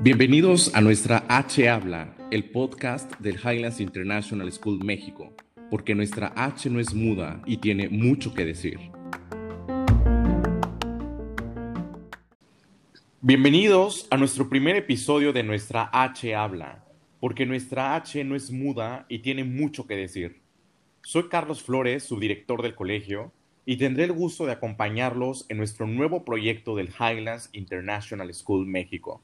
Bienvenidos 0.00 0.74
a 0.74 0.80
nuestra 0.80 1.26
H 1.28 1.68
Habla, 1.68 2.16
el 2.30 2.50
podcast 2.50 3.12
del 3.18 3.34
Highlands 3.36 3.80
International 3.80 4.50
School 4.50 4.82
México, 4.82 5.34
porque 5.70 5.94
nuestra 5.94 6.32
H 6.34 6.70
no 6.70 6.80
es 6.80 6.94
muda 6.94 7.42
y 7.44 7.58
tiene 7.58 7.90
mucho 7.90 8.32
que 8.32 8.46
decir. 8.46 8.78
Bienvenidos 13.20 14.06
a 14.10 14.16
nuestro 14.16 14.48
primer 14.48 14.76
episodio 14.76 15.34
de 15.34 15.42
nuestra 15.42 15.90
H 15.92 16.34
Habla, 16.34 16.82
porque 17.20 17.44
nuestra 17.44 17.94
H 17.94 18.24
no 18.24 18.36
es 18.36 18.50
muda 18.50 19.04
y 19.10 19.18
tiene 19.18 19.44
mucho 19.44 19.86
que 19.86 19.96
decir. 19.96 20.40
Soy 21.02 21.28
Carlos 21.28 21.62
Flores, 21.62 22.04
subdirector 22.04 22.62
del 22.62 22.74
colegio, 22.74 23.32
y 23.66 23.76
tendré 23.76 24.04
el 24.04 24.12
gusto 24.12 24.46
de 24.46 24.52
acompañarlos 24.52 25.46
en 25.48 25.56
nuestro 25.56 25.86
nuevo 25.86 26.24
proyecto 26.24 26.76
del 26.76 26.88
Highlands 26.88 27.48
International 27.52 28.32
School 28.34 28.66
México. 28.66 29.22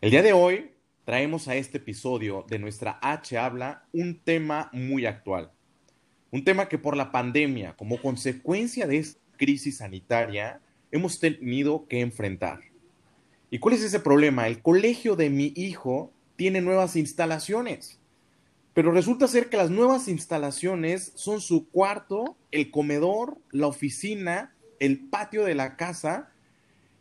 El 0.00 0.10
día 0.10 0.22
de 0.22 0.32
hoy 0.32 0.70
traemos 1.04 1.48
a 1.48 1.56
este 1.56 1.78
episodio 1.78 2.46
de 2.48 2.58
nuestra 2.58 2.98
H 3.02 3.36
Habla 3.36 3.84
un 3.92 4.20
tema 4.20 4.70
muy 4.72 5.04
actual. 5.04 5.50
Un 6.30 6.44
tema 6.44 6.68
que 6.68 6.78
por 6.78 6.96
la 6.96 7.12
pandemia, 7.12 7.74
como 7.76 8.00
consecuencia 8.00 8.86
de 8.86 8.98
esta 8.98 9.20
crisis 9.36 9.78
sanitaria, 9.78 10.60
hemos 10.90 11.20
tenido 11.20 11.86
que 11.88 12.00
enfrentar. 12.00 12.60
¿Y 13.50 13.58
cuál 13.58 13.74
es 13.74 13.82
ese 13.82 14.00
problema? 14.00 14.46
El 14.46 14.62
colegio 14.62 15.14
de 15.14 15.28
mi 15.28 15.52
hijo 15.56 16.10
tiene 16.36 16.62
nuevas 16.62 16.96
instalaciones, 16.96 18.00
pero 18.74 18.90
resulta 18.90 19.28
ser 19.28 19.50
que 19.50 19.58
las 19.58 19.70
nuevas 19.70 20.08
instalaciones 20.08 21.12
son 21.14 21.40
su 21.40 21.68
cuarto, 21.68 22.36
el 22.50 22.70
comedor, 22.70 23.36
la 23.50 23.66
oficina, 23.66 24.54
el 24.80 24.98
patio 24.98 25.44
de 25.44 25.54
la 25.54 25.76
casa. 25.76 26.30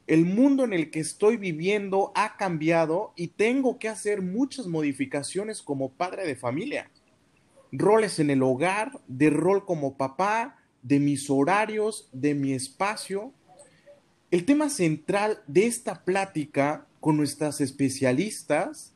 El 0.05 0.25
mundo 0.25 0.66
en 0.66 0.73
el 0.73 0.91
que 0.91 0.99
estoy 0.99 1.38
viviendo 1.38 2.11
ha 2.14 2.36
cambiado 2.36 3.14
y 3.16 3.27
tengo 3.27 3.80
que 3.80 3.88
hacer 3.88 4.22
muchas 4.22 4.67
modificaciones 4.67 5.61
como 5.61 5.92
padre 5.92 6.27
de 6.27 6.36
familia. 6.36 6.92
Roles 7.72 8.19
en 8.19 8.30
el 8.30 8.44
hogar, 8.44 8.99
de 9.08 9.30
rol 9.30 9.66
como 9.66 9.95
papá, 9.95 10.58
de 10.81 10.99
mis 10.99 11.30
horarios, 11.30 12.09
de 12.11 12.36
mi 12.36 12.52
espacio. 12.52 13.31
El 14.30 14.44
tema 14.44 14.69
central 14.69 15.42
de 15.47 15.67
esta 15.67 16.03
plática 16.03 16.86
con 16.99 17.16
nuestras 17.16 17.61
especialistas 17.61 18.91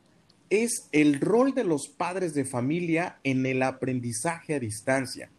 es 0.50 0.90
el 0.92 1.20
rol 1.20 1.54
de 1.54 1.64
los 1.64 1.88
padres 1.88 2.34
de 2.34 2.46
familia 2.46 3.20
en 3.24 3.46
el 3.46 3.64
aprendizaje 3.64 4.56
a 4.56 4.60
distancia. 4.60 5.30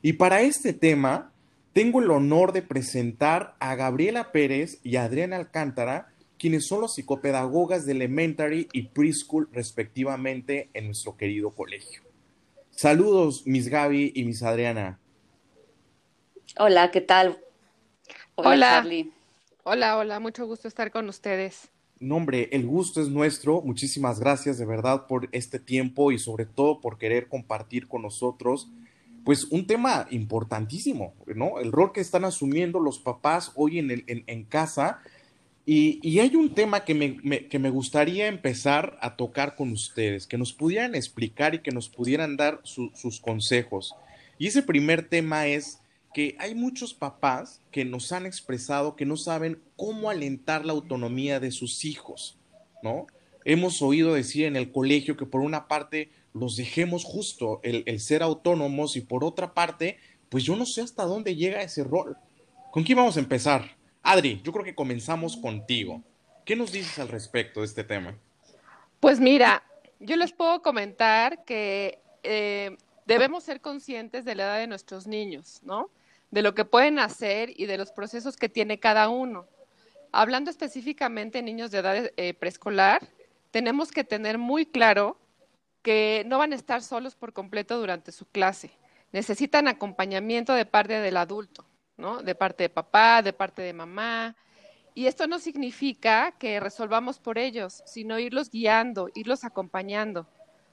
Y 0.00 0.14
para 0.14 0.42
este 0.42 0.72
tema, 0.72 1.32
tengo 1.72 2.00
el 2.00 2.10
honor 2.10 2.52
de 2.52 2.62
presentar 2.62 3.54
a 3.60 3.74
Gabriela 3.74 4.32
Pérez 4.32 4.80
y 4.82 4.96
a 4.96 5.04
Adriana 5.04 5.36
Alcántara, 5.36 6.12
quienes 6.38 6.66
son 6.66 6.80
los 6.80 6.94
psicopedagogas 6.94 7.86
de 7.86 7.92
Elementary 7.92 8.68
y 8.72 8.88
Preschool 8.88 9.48
respectivamente 9.52 10.70
en 10.74 10.86
nuestro 10.86 11.16
querido 11.16 11.50
colegio. 11.50 12.02
Saludos, 12.70 13.44
Miss 13.46 13.68
Gaby 13.68 14.12
y 14.14 14.24
Miss 14.24 14.42
Adriana. 14.42 14.98
Hola, 16.58 16.90
¿qué 16.90 17.00
tal? 17.00 17.38
Hola, 18.34 18.84
Hola, 19.64 19.96
hola, 19.96 20.18
mucho 20.18 20.44
gusto 20.46 20.66
estar 20.66 20.90
con 20.90 21.08
ustedes. 21.08 21.70
No, 22.02 22.16
hombre, 22.16 22.48
el 22.50 22.66
gusto 22.66 23.00
es 23.00 23.08
nuestro. 23.08 23.62
Muchísimas 23.62 24.18
gracias 24.18 24.58
de 24.58 24.66
verdad 24.66 25.06
por 25.06 25.28
este 25.30 25.60
tiempo 25.60 26.10
y 26.10 26.18
sobre 26.18 26.46
todo 26.46 26.80
por 26.80 26.98
querer 26.98 27.28
compartir 27.28 27.86
con 27.86 28.02
nosotros, 28.02 28.68
pues, 29.24 29.44
un 29.44 29.68
tema 29.68 30.08
importantísimo, 30.10 31.14
¿no? 31.36 31.60
El 31.60 31.70
rol 31.70 31.92
que 31.92 32.00
están 32.00 32.24
asumiendo 32.24 32.80
los 32.80 32.98
papás 32.98 33.52
hoy 33.54 33.78
en, 33.78 33.92
el, 33.92 34.04
en, 34.08 34.42
casa. 34.42 34.98
Y, 35.64 36.18
hay 36.18 36.34
un 36.34 36.56
tema 36.56 36.84
que 36.84 36.94
me, 36.94 37.46
que 37.46 37.58
me 37.60 37.70
gustaría 37.70 38.26
empezar 38.26 38.98
a 39.00 39.14
tocar 39.14 39.54
con 39.54 39.70
ustedes, 39.70 40.26
que 40.26 40.38
nos 40.38 40.52
pudieran 40.52 40.96
explicar 40.96 41.54
y 41.54 41.60
que 41.60 41.70
nos 41.70 41.88
pudieran 41.88 42.36
dar 42.36 42.60
sus 42.64 43.20
consejos. 43.20 43.94
Y 44.38 44.48
ese 44.48 44.64
primer 44.64 45.08
tema 45.08 45.46
es 45.46 45.78
que 46.12 46.36
hay 46.38 46.54
muchos 46.54 46.94
papás 46.94 47.60
que 47.70 47.84
nos 47.84 48.12
han 48.12 48.26
expresado 48.26 48.96
que 48.96 49.06
no 49.06 49.16
saben 49.16 49.60
cómo 49.76 50.10
alentar 50.10 50.64
la 50.64 50.72
autonomía 50.72 51.40
de 51.40 51.50
sus 51.50 51.84
hijos, 51.84 52.36
¿no? 52.82 53.06
Hemos 53.44 53.82
oído 53.82 54.14
decir 54.14 54.44
en 54.44 54.56
el 54.56 54.70
colegio 54.70 55.16
que 55.16 55.26
por 55.26 55.40
una 55.40 55.66
parte 55.66 56.10
los 56.32 56.56
dejemos 56.56 57.04
justo 57.04 57.60
el, 57.62 58.00
ser 58.00 58.22
autónomos 58.22 58.96
y 58.96 59.00
por 59.00 59.24
otra 59.24 59.52
parte, 59.52 59.98
pues 60.28 60.44
yo 60.44 60.56
no 60.56 60.64
sé 60.64 60.82
hasta 60.82 61.04
dónde 61.04 61.34
llega 61.34 61.62
ese 61.62 61.84
rol. 61.84 62.16
¿Con 62.70 62.84
quién 62.84 62.96
vamos 62.96 63.16
a 63.16 63.20
empezar? 63.20 63.76
Adri, 64.02 64.40
yo 64.42 64.52
creo 64.52 64.64
que 64.64 64.74
comenzamos 64.74 65.36
contigo. 65.36 66.02
¿Qué 66.44 66.56
nos 66.56 66.72
dices 66.72 66.98
al 66.98 67.08
respecto 67.08 67.60
de 67.60 67.66
este 67.66 67.84
tema? 67.84 68.16
Pues 69.00 69.20
mira, 69.20 69.62
yo 70.00 70.16
les 70.16 70.32
puedo 70.32 70.62
comentar 70.62 71.44
que 71.44 71.98
eh, 72.22 72.76
debemos 73.06 73.44
ser 73.44 73.60
conscientes 73.60 74.24
de 74.24 74.34
la 74.34 74.44
edad 74.44 74.58
de 74.58 74.66
nuestros 74.66 75.06
niños, 75.06 75.60
¿no? 75.64 75.90
De 76.32 76.42
lo 76.42 76.54
que 76.54 76.64
pueden 76.64 76.98
hacer 76.98 77.52
y 77.54 77.66
de 77.66 77.78
los 77.78 77.92
procesos 77.92 78.36
que 78.36 78.48
tiene 78.48 78.80
cada 78.80 79.08
uno. 79.10 79.46
Hablando 80.10 80.50
específicamente 80.50 81.38
de 81.38 81.42
niños 81.42 81.70
de 81.70 81.78
edad 81.78 82.10
eh, 82.16 82.34
preescolar, 82.34 83.06
tenemos 83.50 83.92
que 83.92 84.02
tener 84.02 84.38
muy 84.38 84.64
claro 84.66 85.18
que 85.82 86.24
no 86.26 86.38
van 86.38 86.52
a 86.52 86.56
estar 86.56 86.82
solos 86.82 87.14
por 87.14 87.34
completo 87.34 87.78
durante 87.78 88.12
su 88.12 88.24
clase. 88.26 88.70
Necesitan 89.12 89.68
acompañamiento 89.68 90.54
de 90.54 90.64
parte 90.64 91.00
del 91.00 91.18
adulto, 91.18 91.66
¿no? 91.98 92.22
De 92.22 92.34
parte 92.34 92.64
de 92.64 92.70
papá, 92.70 93.20
de 93.20 93.34
parte 93.34 93.60
de 93.60 93.74
mamá. 93.74 94.34
Y 94.94 95.06
esto 95.06 95.26
no 95.26 95.38
significa 95.38 96.32
que 96.38 96.60
resolvamos 96.60 97.18
por 97.18 97.36
ellos, 97.36 97.82
sino 97.84 98.18
irlos 98.18 98.50
guiando, 98.50 99.10
irlos 99.14 99.44
acompañando. 99.44 100.26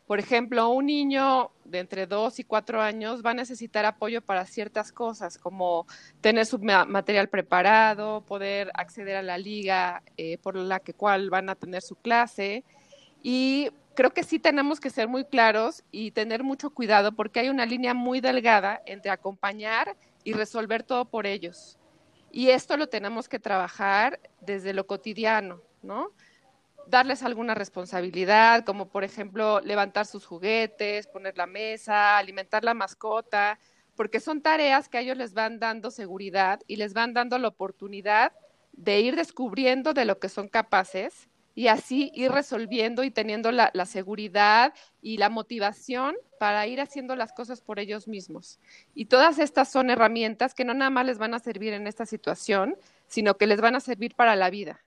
Por 0.10 0.20
ejemplo, 0.20 0.70
un 0.70 0.88
niño 0.88 1.52
de 1.66 1.78
entre 1.78 2.08
dos 2.08 2.40
y 2.40 2.44
cuatro 2.44 2.82
años 2.82 3.22
va 3.24 3.30
a 3.30 3.36
necesitar 3.36 3.86
apoyo 3.86 4.24
para 4.24 4.48
ciertas 4.48 4.92
cosas, 4.92 5.38
como 5.38 5.86
tener 6.20 6.48
su 6.48 6.58
material 6.58 7.30
preparado, 7.30 8.22
poder 8.22 8.72
acceder 8.74 9.18
a 9.18 9.22
la 9.22 9.38
liga 9.38 10.02
eh, 10.18 10.40
por 10.40 10.56
la 10.56 10.80
que 10.80 10.96
cual 10.96 11.30
van 11.30 11.48
a 11.48 11.54
tener 11.54 11.84
su 11.84 11.96
clase. 11.96 12.64
Y 13.22 13.70
creo 13.94 14.10
que 14.10 14.24
sí 14.24 14.40
tenemos 14.40 14.80
que 14.80 14.90
ser 14.90 15.08
muy 15.08 15.26
claros 15.26 15.84
y 15.92 16.10
tener 16.10 16.44
mucho 16.44 16.72
cuidado 16.72 17.12
porque 17.12 17.42
hay 17.42 17.50
una 17.50 17.68
línea 17.68 17.94
muy 17.94 18.20
delgada 18.20 18.82
entre 18.88 19.12
acompañar 19.12 19.96
y 20.24 20.34
resolver 20.34 20.82
todo 20.82 21.06
por 21.06 21.28
ellos. 21.28 21.78
Y 22.32 22.50
esto 22.50 22.78
lo 22.78 22.90
tenemos 22.90 23.30
que 23.30 23.38
trabajar 23.38 24.20
desde 24.42 24.74
lo 24.74 24.88
cotidiano, 24.88 25.62
¿no? 25.84 26.14
Darles 26.88 27.24
alguna 27.24 27.54
responsabilidad, 27.56 28.66
como 28.66 28.90
por 28.90 29.04
ejemplo 29.04 29.60
levantar 29.62 30.06
sus 30.06 30.26
juguetes, 30.26 31.08
poner 31.08 31.38
la 31.38 31.46
mesa, 31.46 32.18
alimentar 32.18 32.64
la 32.64 32.74
mascota, 32.74 33.60
porque 33.96 34.20
son 34.20 34.42
tareas 34.42 34.90
que 34.90 34.98
a 34.98 35.02
ellos 35.02 35.18
les 35.18 35.34
van 35.34 35.60
dando 35.60 35.92
seguridad 35.92 36.62
y 36.68 36.78
les 36.78 36.94
van 36.94 37.14
dando 37.14 37.38
la 37.38 37.50
oportunidad 37.50 38.34
de 38.72 39.02
ir 39.02 39.16
descubriendo 39.16 39.94
de 39.94 40.06
lo 40.06 40.20
que 40.20 40.30
son 40.30 40.48
capaces 40.48 41.28
y 41.60 41.68
así 41.68 42.10
ir 42.16 42.32
resolviendo 42.32 43.04
y 43.04 43.12
teniendo 43.12 43.52
la, 43.52 43.72
seguridad 43.86 44.74
y 45.02 45.18
la 45.18 45.30
motivación 45.30 46.16
para 46.40 46.66
ir 46.68 46.80
haciendo 46.80 47.18
las 47.18 47.34
cosas 47.34 47.60
por 47.60 47.80
ellos 47.80 48.08
mismos. 48.08 48.60
Y 48.96 49.08
todas 49.08 49.40
estas 49.40 49.70
son 49.70 49.90
herramientas 49.90 50.54
que 50.54 50.64
no 50.64 50.74
nada 50.74 50.90
más 50.90 51.06
les 51.06 51.18
van 51.18 51.34
a 51.34 51.40
servir 51.40 51.74
en 51.74 51.86
esta 51.86 52.06
situación, 52.06 52.78
sino 53.08 53.36
que 53.36 53.48
les 53.48 53.60
van 53.60 53.76
a 53.76 53.82
servir 53.82 54.16
para 54.16 54.38
la 54.38 54.50
vida. 54.50 54.80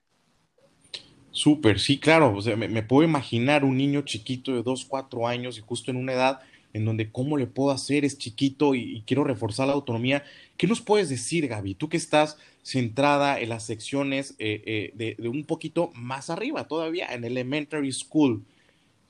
Súper, 1.32 1.81
sí, 1.81 1.98
claro. 1.98 2.37
O 2.37 2.43
sea, 2.43 2.56
me, 2.56 2.82
puedo 2.82 3.09
imaginar 3.09 3.65
un 3.65 3.76
niño 3.76 4.03
chiquito 4.03 4.53
de 4.54 4.62
2, 4.62 4.84
4 4.84 5.26
años 5.26 5.59
y 5.59 5.62
justo 5.62 5.91
en 5.91 5.97
una 5.97 6.12
edad 6.12 6.41
en 6.75 6.84
donde 6.84 7.10
cómo 7.10 7.37
le 7.37 7.47
puedo 7.47 7.70
hacer, 7.70 8.04
es 8.04 8.16
chiquito 8.16 8.75
y, 8.75 9.03
quiero 9.06 9.25
reforzar 9.25 9.66
la 9.66 9.75
autonomía. 9.75 10.25
¿Qué 10.56 10.66
nos 10.66 10.81
puedes 10.81 11.09
decir, 11.09 11.48
Gaby? 11.48 11.75
Tú 11.75 11.88
que 11.88 11.97
estás 11.97 12.38
centrada 12.62 13.40
en 13.40 13.49
las 13.49 13.64
secciones 13.64 14.34
eh, 14.38 14.62
eh, 14.64 14.93
de, 14.94 15.17
de, 15.19 15.29
un 15.29 15.44
poquito 15.44 15.90
más 15.94 16.31
arriba 16.31 16.69
todavía, 16.69 17.12
en 17.12 17.25
elementary 17.25 17.93
school. 17.93 18.44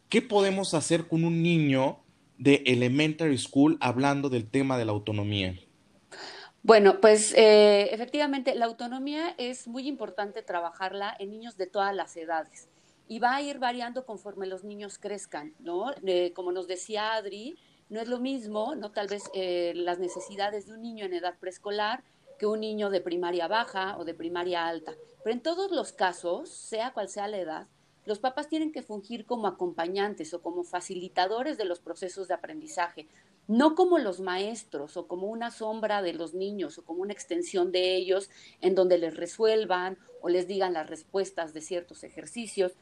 ¿Qué 0.09 0.23
podemos 0.23 0.75
hacer 0.75 1.09
con 1.09 1.25
un 1.25 1.43
niño 1.43 1.99
de 2.39 2.63
elementary 2.67 3.39
school 3.39 3.77
hablando 3.81 4.29
del 4.29 4.47
tema 4.47 4.79
de 4.79 4.85
la 4.85 4.93
autonomía? 4.93 5.57
Bueno, 6.65 7.01
pues 7.01 7.35
eh, 7.35 7.93
efectivamente 7.93 8.55
la 8.55 8.67
autonomía 8.67 9.35
es 9.37 9.67
muy 9.67 9.89
importante 9.89 10.43
trabajarla 10.43 11.13
en 11.19 11.31
niños 11.31 11.57
de 11.57 11.67
todas 11.67 11.93
las 11.93 12.17
edades 12.17 12.69
y 13.09 13.19
va 13.19 13.35
a 13.35 13.43
ir 13.43 13.59
variando 13.59 14.07
conforme 14.07 14.47
los 14.47 14.63
niños 14.63 14.97
crezcan, 14.99 15.55
¿no? 15.59 15.93
Eh, 16.07 16.33
como 16.35 16.53
nos 16.53 16.69
decía 16.69 17.15
Adri, 17.15 17.59
no 17.89 18.01
es 18.01 18.07
lo 18.07 18.21
mismo, 18.21 18.77
¿no? 18.77 18.93
Tal 18.93 19.09
vez 19.09 19.25
eh, 19.35 19.73
las 19.75 19.99
necesidades 19.99 20.67
de 20.67 20.75
un 20.75 20.83
niño 20.83 21.05
en 21.05 21.15
edad 21.15 21.37
preescolar 21.41 22.05
que 22.39 22.47
un 22.47 22.61
niño 22.61 22.91
de 22.91 23.01
primaria 23.01 23.49
baja 23.49 23.99
o 23.99 24.05
de 24.05 24.15
primaria 24.15 24.69
alta. 24.69 24.95
Pero 25.25 25.35
en 25.35 25.43
todos 25.43 25.73
los 25.73 25.93
casos, 25.93 26.49
sea 26.49 26.93
cual 26.93 27.09
sea 27.09 27.27
la 27.27 27.39
edad, 27.39 27.67
los 28.05 28.21
papás 28.21 28.49
tienen 28.49 28.71
que 28.71 28.83
fungir 28.83 29.27
como 29.27 29.49
acompañantes 29.49 30.33
o 30.33 30.43
como 30.43 30.63
facilitadores 30.63 31.59
de 31.59 31.65
los 31.65 31.81
procesos 31.81 32.29
de 32.29 32.35
aprendizaje, 32.35 33.09
no 33.53 33.75
como 33.75 33.99
los 33.99 34.21
maestros 34.21 34.97
o 34.97 35.07
como 35.07 35.27
una 35.27 35.51
sombra 35.51 36.01
de 36.01 36.15
los 36.15 36.33
niños 36.33 36.79
o 36.79 36.85
como 36.85 37.03
una 37.03 37.13
extensión 37.13 37.71
de 37.71 37.97
ellos 37.97 38.31
en 38.63 38.75
donde 38.75 38.97
les 38.97 39.15
resuelvan 39.15 39.99
o 40.23 40.31
les 40.31 40.49
digan 40.49 40.73
las 40.73 40.89
respuestas 40.89 41.53
de 41.53 41.61
ciertos 41.61 42.03
ejercicios, 42.03 42.73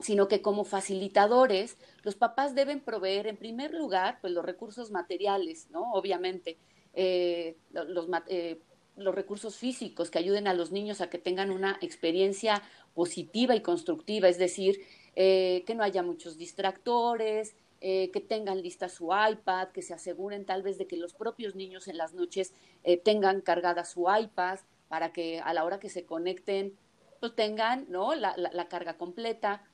sino 0.00 0.28
que 0.28 0.42
como 0.42 0.64
facilitadores 0.64 1.78
los 2.02 2.16
papás 2.16 2.54
deben 2.54 2.80
proveer 2.80 3.26
en 3.26 3.38
primer 3.38 3.72
lugar 3.72 4.18
pues 4.20 4.34
los 4.34 4.44
recursos 4.44 4.90
materiales, 4.90 5.70
¿no? 5.70 5.92
Obviamente, 5.94 6.58
eh, 6.92 7.56
los, 7.72 8.06
eh, 8.26 8.60
los 8.96 9.14
recursos 9.14 9.56
físicos 9.56 10.10
que 10.10 10.18
ayuden 10.18 10.48
a 10.48 10.54
los 10.54 10.70
niños 10.70 11.00
a 11.00 11.08
que 11.08 11.18
tengan 11.18 11.50
una 11.50 11.78
experiencia 11.80 12.62
positiva 12.92 13.56
y 13.56 13.62
constructiva, 13.62 14.28
es 14.28 14.36
decir, 14.36 14.82
eh, 15.16 15.62
que 15.66 15.74
no 15.74 15.82
haya 15.82 16.02
muchos 16.02 16.36
distractores, 16.36 17.56
eh, 17.86 18.10
que 18.12 18.20
tengan 18.20 18.62
lista 18.62 18.88
su 18.88 19.10
iPad, 19.12 19.68
que 19.68 19.82
se 19.82 19.92
aseguren 19.92 20.46
tal 20.46 20.62
vez 20.62 20.78
de 20.78 20.86
que 20.86 20.96
los 20.96 21.12
propios 21.12 21.54
niños 21.54 21.86
en 21.86 21.98
las 21.98 22.14
noches 22.14 22.54
eh, 22.82 22.96
tengan 22.96 23.42
cargada 23.42 23.84
su 23.84 24.06
iPad 24.10 24.60
para 24.88 25.12
que 25.12 25.40
a 25.40 25.52
la 25.52 25.66
hora 25.66 25.80
que 25.80 25.90
se 25.90 26.06
conecten 26.06 26.78
pues 27.20 27.34
tengan 27.34 27.84
¿no? 27.90 28.14
la, 28.14 28.34
la, 28.38 28.68
carga 28.68 28.96
completa. 28.96 29.64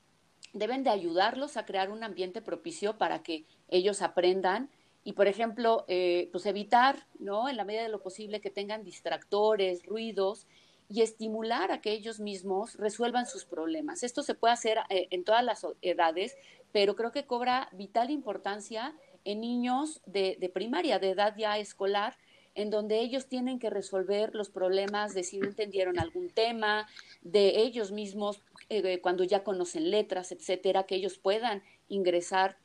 Deben 0.51 0.83
de 0.83 0.89
ayudarlos 0.89 1.55
a 1.55 1.65
crear 1.65 1.89
un 1.89 2.03
ambiente 2.03 2.41
propicio 2.41 2.97
para 2.97 3.23
que 3.23 3.45
ellos 3.69 4.01
aprendan 4.01 4.69
y, 5.05 5.13
por 5.13 5.27
ejemplo, 5.27 5.85
eh, 5.87 6.27
pues 6.33 6.45
evitar, 6.45 7.07
¿no? 7.17 7.47
En 7.47 7.55
la 7.55 7.63
medida 7.63 7.83
de 7.83 7.87
lo 7.87 8.01
posible 8.01 8.41
que 8.41 8.49
tengan 8.49 8.83
distractores, 8.83 9.85
ruidos 9.85 10.47
y 10.89 11.01
estimular 11.01 11.71
a 11.71 11.79
que 11.79 11.93
ellos 11.93 12.19
mismos 12.19 12.75
resuelvan 12.75 13.25
sus 13.25 13.45
problemas. 13.45 14.03
Esto 14.03 14.21
se 14.21 14.35
puede 14.35 14.53
hacer 14.53 14.79
en 14.89 15.23
todas 15.23 15.45
las 15.45 15.65
edades, 15.81 16.35
pero 16.71 16.95
creo 16.95 17.11
que 17.11 17.25
cobra 17.25 17.69
vital 17.73 18.09
importancia 18.09 18.93
en 19.25 19.41
niños 19.41 20.01
de, 20.05 20.51
primaria, 20.53 20.99
de 20.99 21.11
edad 21.11 21.35
ya 21.37 21.57
escolar, 21.57 22.17
en 22.53 22.69
donde 22.69 22.99
ellos 22.99 23.27
tienen 23.27 23.59
que 23.59 23.69
resolver 23.69 24.35
los 24.35 24.49
problemas 24.49 25.13
de 25.13 25.23
si 25.23 25.39
no 25.39 25.47
entendieron 25.47 25.99
algún 25.99 26.29
tema, 26.29 26.87
de 27.21 27.61
ellos 27.61 27.91
mismos 27.91 28.41
eh, 28.69 28.99
cuando 28.99 29.23
ya 29.23 29.43
conocen 29.43 29.89
letras, 29.89 30.31
etcétera, 30.31 30.83
que 30.83 30.95
ellos 30.95 31.17
puedan 31.17 31.63
ingresar 31.87 32.57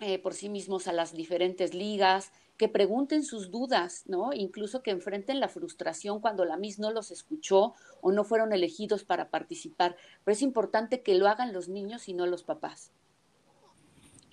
eh, 0.00 0.18
por 0.18 0.34
sí 0.34 0.48
mismos 0.48 0.86
a 0.88 0.92
las 0.92 1.14
diferentes 1.14 1.74
ligas, 1.74 2.32
que 2.56 2.68
pregunten 2.68 3.24
sus 3.24 3.50
dudas, 3.50 4.04
¿no? 4.06 4.32
Incluso 4.32 4.82
que 4.82 4.90
enfrenten 4.90 5.40
la 5.40 5.48
frustración 5.48 6.20
cuando 6.20 6.44
la 6.44 6.56
MIS 6.56 6.78
no 6.78 6.92
los 6.92 7.10
escuchó 7.10 7.74
o 8.00 8.12
no 8.12 8.22
fueron 8.24 8.52
elegidos 8.52 9.04
para 9.04 9.30
participar. 9.30 9.96
Pero 10.24 10.32
es 10.32 10.42
importante 10.42 11.02
que 11.02 11.14
lo 11.14 11.28
hagan 11.28 11.52
los 11.52 11.68
niños 11.68 12.08
y 12.08 12.14
no 12.14 12.26
los 12.26 12.44
papás. 12.44 12.92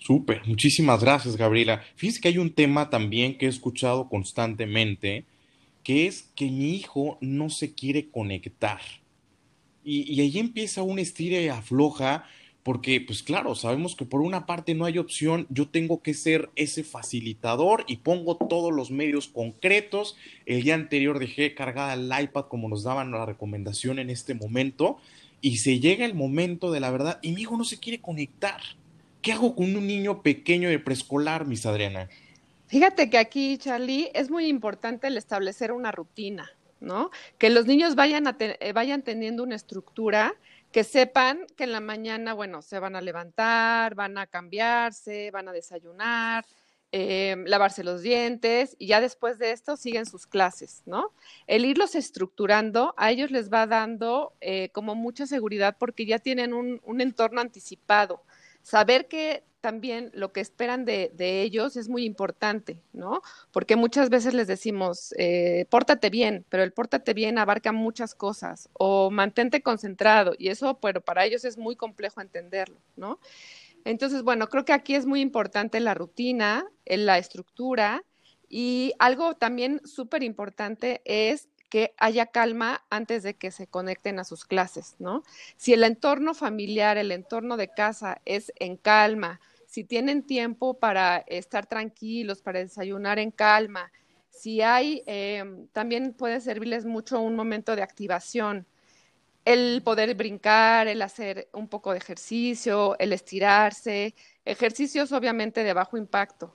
Súper, 0.04 0.42
muchísimas 0.46 1.00
gracias, 1.00 1.36
Gabriela. 1.36 1.82
Fíjense 1.94 2.20
que 2.20 2.28
hay 2.28 2.38
un 2.38 2.52
tema 2.52 2.90
también 2.90 3.38
que 3.38 3.46
he 3.46 3.48
escuchado 3.48 4.08
constantemente, 4.08 5.26
que 5.84 6.08
es 6.08 6.32
que 6.34 6.46
mi 6.46 6.74
hijo 6.74 7.18
no 7.20 7.50
se 7.50 7.72
quiere 7.72 8.10
conectar. 8.10 8.80
Y, 9.84 10.12
y 10.12 10.20
ahí 10.20 10.38
empieza 10.40 10.82
un 10.82 10.98
estira 10.98 11.40
y 11.40 11.46
afloja, 11.46 12.24
porque, 12.64 13.00
pues 13.00 13.22
claro, 13.22 13.54
sabemos 13.54 13.94
que 13.94 14.04
por 14.04 14.22
una 14.22 14.44
parte 14.44 14.74
no 14.74 14.86
hay 14.86 14.98
opción, 14.98 15.46
yo 15.50 15.68
tengo 15.68 16.02
que 16.02 16.14
ser 16.14 16.50
ese 16.56 16.82
facilitador 16.82 17.84
y 17.86 17.98
pongo 17.98 18.36
todos 18.36 18.72
los 18.72 18.90
medios 18.90 19.28
concretos. 19.28 20.16
El 20.46 20.64
día 20.64 20.74
anterior 20.74 21.20
dejé 21.20 21.54
cargada 21.54 21.94
el 21.94 22.10
iPad 22.24 22.46
como 22.48 22.68
nos 22.68 22.82
daban 22.82 23.12
la 23.12 23.24
recomendación 23.24 24.00
en 24.00 24.10
este 24.10 24.34
momento, 24.34 24.98
y 25.40 25.58
se 25.58 25.78
llega 25.78 26.04
el 26.04 26.14
momento 26.14 26.72
de 26.72 26.80
la 26.80 26.90
verdad 26.90 27.18
y 27.22 27.32
mi 27.32 27.42
hijo 27.42 27.56
no 27.56 27.64
se 27.64 27.78
quiere 27.78 28.00
conectar 28.00 28.60
¿Qué 29.22 29.32
hago 29.32 29.54
con 29.54 29.76
un 29.76 29.86
niño 29.86 30.20
pequeño 30.20 30.68
de 30.68 30.80
preescolar, 30.80 31.46
Miss 31.46 31.64
Adriana? 31.64 32.08
Fíjate 32.66 33.08
que 33.08 33.18
aquí, 33.18 33.56
Charlie, 33.56 34.10
es 34.14 34.30
muy 34.30 34.46
importante 34.46 35.06
el 35.06 35.16
establecer 35.16 35.70
una 35.70 35.92
rutina, 35.92 36.50
¿no? 36.80 37.10
Que 37.38 37.48
los 37.48 37.66
niños 37.66 37.94
vayan, 37.94 38.24
eh, 38.40 38.72
vayan 38.72 39.02
teniendo 39.02 39.44
una 39.44 39.54
estructura, 39.54 40.34
que 40.72 40.82
sepan 40.82 41.46
que 41.56 41.64
en 41.64 41.72
la 41.72 41.78
mañana, 41.78 42.34
bueno, 42.34 42.62
se 42.62 42.80
van 42.80 42.96
a 42.96 43.00
levantar, 43.00 43.94
van 43.94 44.18
a 44.18 44.26
cambiarse, 44.26 45.30
van 45.30 45.48
a 45.48 45.52
desayunar, 45.52 46.44
eh, 46.90 47.36
lavarse 47.46 47.84
los 47.84 48.02
dientes 48.02 48.74
y 48.78 48.88
ya 48.88 49.00
después 49.00 49.38
de 49.38 49.52
esto 49.52 49.76
siguen 49.76 50.04
sus 50.04 50.26
clases, 50.26 50.82
¿no? 50.84 51.12
El 51.46 51.64
irlos 51.64 51.94
estructurando 51.94 52.92
a 52.96 53.12
ellos 53.12 53.30
les 53.30 53.52
va 53.52 53.68
dando 53.68 54.32
eh, 54.40 54.70
como 54.72 54.96
mucha 54.96 55.26
seguridad 55.26 55.76
porque 55.78 56.06
ya 56.06 56.18
tienen 56.18 56.52
un 56.54 57.00
entorno 57.00 57.40
anticipado 57.40 58.24
saber 58.62 59.08
que 59.08 59.44
también 59.60 60.10
lo 60.12 60.32
que 60.32 60.40
esperan 60.40 60.84
de, 60.84 61.12
ellos 61.18 61.76
es 61.76 61.88
muy 61.88 62.04
importante, 62.04 62.82
¿no? 62.92 63.22
Porque 63.52 63.76
muchas 63.76 64.10
veces 64.10 64.34
les 64.34 64.48
decimos, 64.48 65.14
eh, 65.16 65.66
pórtate 65.70 66.10
bien, 66.10 66.44
pero 66.48 66.64
el 66.64 66.72
pórtate 66.72 67.14
bien 67.14 67.38
abarca 67.38 67.70
muchas 67.70 68.14
cosas, 68.14 68.68
o 68.72 69.10
mantente 69.10 69.62
concentrado, 69.62 70.34
y 70.36 70.48
eso, 70.48 70.78
pero 70.80 71.00
para 71.00 71.24
ellos 71.24 71.44
es 71.44 71.56
muy 71.56 71.76
complejo 71.76 72.20
entenderlo, 72.20 72.80
¿no? 72.96 73.20
Entonces, 73.84 74.22
bueno, 74.22 74.48
creo 74.48 74.64
que 74.64 74.72
aquí 74.72 74.94
es 74.96 75.06
muy 75.06 75.20
importante 75.20 75.78
la 75.80 75.94
rutina, 75.94 76.66
la 76.84 77.18
estructura, 77.18 78.04
y 78.48 78.92
algo 78.98 79.34
también 79.34 79.80
súper 79.84 80.22
importante 80.22 81.00
es 81.04 81.48
que 81.72 81.94
haya 81.96 82.26
calma 82.26 82.84
antes 82.90 83.22
de 83.22 83.32
que 83.32 83.50
se 83.50 83.66
conecten 83.66 84.18
a 84.18 84.24
sus 84.24 84.44
clases, 84.44 84.94
¿no? 84.98 85.22
Si 85.56 85.72
el 85.72 85.84
entorno 85.84 86.34
familiar, 86.34 86.98
el 86.98 87.10
entorno 87.10 87.56
de 87.56 87.68
casa 87.68 88.20
es 88.26 88.52
en 88.56 88.76
calma, 88.76 89.40
si 89.66 89.82
tienen 89.82 90.22
tiempo 90.22 90.74
para 90.74 91.24
estar 91.26 91.64
tranquilos, 91.64 92.42
para 92.42 92.58
desayunar 92.58 93.18
en 93.18 93.30
calma, 93.30 93.90
si 94.28 94.60
hay, 94.60 95.02
em, 95.06 95.66
también 95.68 96.12
puede 96.12 96.42
servirles 96.42 96.84
mucho 96.84 97.22
un 97.22 97.36
momento 97.36 97.74
de 97.74 97.82
activación, 97.82 98.66
el 99.46 99.80
poder 99.82 100.14
brincar, 100.14 100.88
el 100.88 101.00
hacer 101.00 101.48
un 101.54 101.68
poco 101.68 101.92
de 101.92 101.98
ejercicio, 101.98 102.98
el 102.98 103.14
estirarse, 103.14 104.14
ejercicios 104.44 105.10
obviamente 105.12 105.64
de 105.64 105.72
bajo 105.72 105.96
impacto 105.96 106.54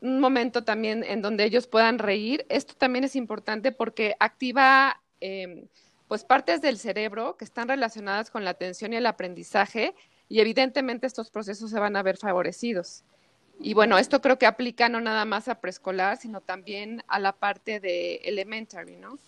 un 0.00 0.20
momento 0.20 0.64
también 0.64 1.04
en 1.04 1.22
donde 1.22 1.44
ellos 1.44 1.66
puedan 1.66 1.98
reír. 1.98 2.46
Esto 2.48 2.74
también 2.74 3.04
es 3.04 3.16
importante 3.16 3.72
porque 3.72 4.14
activa 4.20 5.00
em, 5.20 5.66
pues 6.06 6.24
partes 6.24 6.60
del 6.60 6.78
cerebro 6.78 7.36
que 7.36 7.44
están 7.44 7.68
relacionadas 7.68 8.30
con 8.30 8.44
la 8.44 8.50
atención 8.50 8.92
y 8.92 8.96
el 8.96 9.06
aprendizaje 9.06 9.94
y 10.28 10.40
evidentemente 10.40 11.06
estos 11.06 11.30
procesos 11.30 11.70
se 11.70 11.80
van 11.80 11.96
a 11.96 12.02
ver 12.02 12.16
favorecidos. 12.16 13.04
Y 13.60 13.74
bueno, 13.74 13.98
esto 13.98 14.20
creo 14.20 14.38
que 14.38 14.46
aplica 14.46 14.88
no 14.88 15.00
nada 15.00 15.24
más 15.24 15.48
a 15.48 15.60
preescolar, 15.60 16.16
sino 16.16 16.40
también 16.40 17.02
a 17.08 17.18
la 17.18 17.32
parte 17.32 17.80
de 17.80 18.16
elementary, 18.24 18.96
¿no? 18.96 19.18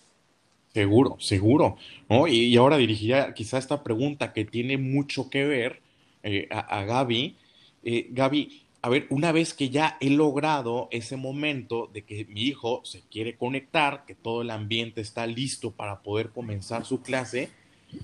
Seguro, 0.73 1.17
seguro. 1.19 1.75
¿no? 2.09 2.27
Y, 2.27 2.55
ahora 2.55 2.77
dirigiría 2.77 3.33
quizá 3.33 3.57
esta 3.57 3.83
pregunta 3.83 4.31
que 4.31 4.45
tiene 4.45 4.77
mucho 4.77 5.29
que 5.29 5.45
ver 5.45 5.81
eh, 6.23 6.47
a, 6.49 6.83
Gaby. 6.85 7.35
Eh, 7.83 8.07
Gaby, 8.11 8.63
a 8.83 8.89
ver, 8.89 9.05
una 9.09 9.31
vez 9.31 9.53
que 9.53 9.69
ya 9.69 9.97
he 9.99 10.09
logrado 10.09 10.87
ese 10.91 11.15
momento 11.15 11.89
de 11.93 12.03
que 12.03 12.25
mi 12.25 12.41
hijo 12.43 12.81
se 12.83 13.01
quiere 13.01 13.35
conectar, 13.35 14.05
que 14.05 14.15
todo 14.15 14.41
el 14.41 14.49
ambiente 14.49 15.01
está 15.01 15.27
listo 15.27 15.71
para 15.71 16.01
poder 16.01 16.31
comenzar 16.31 16.83
su 16.83 17.01
clase, 17.01 17.49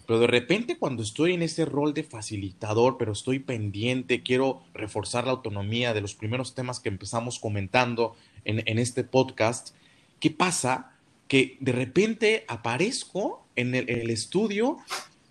pero 0.05 0.19
de 0.19 0.27
repente 0.27 0.77
cuando 0.77 1.01
estoy 1.01 1.33
en 1.33 1.41
ese 1.41 1.65
rol 1.65 1.95
de 1.95 2.03
facilitador, 2.03 2.97
pero 2.97 3.13
estoy 3.13 3.39
pendiente, 3.39 4.21
quiero 4.21 4.61
reforzar 4.73 5.25
la 5.25 5.31
autonomía 5.31 5.93
de 5.95 6.01
los 6.01 6.13
primeros 6.13 6.53
temas 6.53 6.79
que 6.79 6.89
empezamos 6.89 7.39
comentando 7.39 8.15
en, 8.45 8.79
este 8.79 9.03
podcast, 9.03 9.75
¿qué 10.19 10.29
pasa? 10.29 10.93
Que 11.27 11.57
de 11.59 11.71
repente 11.71 12.45
aparezco 12.47 13.45
en 13.55 13.73
el 13.73 14.09
estudio 14.09 14.77